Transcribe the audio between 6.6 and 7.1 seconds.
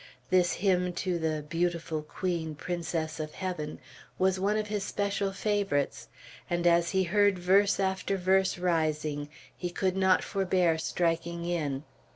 as he